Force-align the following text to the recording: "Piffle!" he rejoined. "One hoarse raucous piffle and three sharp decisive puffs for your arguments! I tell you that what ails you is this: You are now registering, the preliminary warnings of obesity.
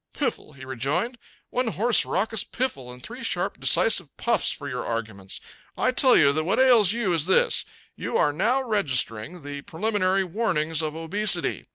"Piffle!" 0.15 0.53
he 0.53 0.65
rejoined. 0.65 1.19
"One 1.51 1.67
hoarse 1.67 2.05
raucous 2.07 2.43
piffle 2.43 2.91
and 2.91 3.03
three 3.03 3.21
sharp 3.23 3.59
decisive 3.59 4.17
puffs 4.17 4.49
for 4.49 4.67
your 4.67 4.83
arguments! 4.83 5.39
I 5.77 5.91
tell 5.91 6.17
you 6.17 6.31
that 6.33 6.43
what 6.43 6.57
ails 6.59 6.91
you 6.91 7.13
is 7.13 7.27
this: 7.27 7.65
You 7.95 8.17
are 8.17 8.33
now 8.33 8.63
registering, 8.63 9.43
the 9.43 9.61
preliminary 9.61 10.23
warnings 10.23 10.81
of 10.81 10.95
obesity. 10.95 11.67